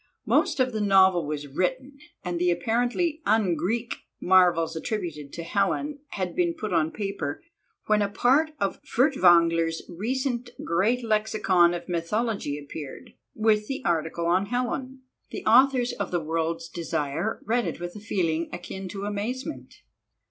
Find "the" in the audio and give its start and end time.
0.73-0.81, 2.39-2.49, 13.67-13.85, 15.29-15.45, 16.09-16.19